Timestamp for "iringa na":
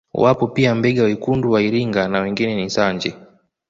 1.61-2.19